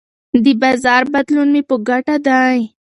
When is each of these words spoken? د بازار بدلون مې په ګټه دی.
د 0.43 0.45
بازار 0.61 1.03
بدلون 1.13 1.47
مې 1.53 1.61
په 1.69 1.75
ګټه 1.87 2.15
دی. 2.27 2.57